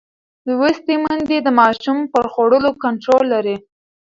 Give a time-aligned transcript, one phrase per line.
[0.47, 3.55] لوستې میندې د ماشوم پر خوړو کنټرول لري.